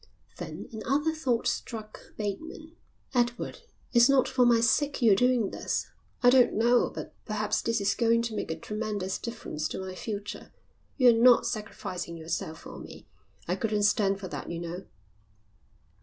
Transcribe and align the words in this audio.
Then 0.37 0.67
another 0.71 1.13
thought 1.13 1.45
struck 1.45 2.15
Bateman. 2.17 2.75
"Edward, 3.13 3.59
it's 3.93 4.09
not 4.09 4.27
for 4.27 4.47
my 4.47 4.59
sake 4.59 4.99
you're 4.99 5.13
doing 5.15 5.51
this? 5.51 5.91
I 6.23 6.31
don't 6.31 6.53
know, 6.55 6.89
but 6.89 7.13
perhaps 7.25 7.61
this 7.61 7.79
is 7.79 7.93
going 7.93 8.23
to 8.23 8.33
make 8.35 8.49
a 8.49 8.55
tremendous 8.57 9.19
difference 9.19 9.67
to 9.67 9.79
my 9.79 9.93
future. 9.93 10.51
You're 10.97 11.13
not 11.13 11.45
sacrificing 11.45 12.17
yourself 12.17 12.61
for 12.61 12.79
me? 12.79 13.05
I 13.47 13.55
couldn't 13.55 13.83
stand 13.83 14.19
for 14.19 14.27
that, 14.29 14.49
you 14.49 14.57
know." 14.57 14.85